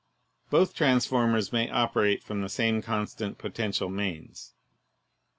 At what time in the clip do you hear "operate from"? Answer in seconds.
1.69-2.41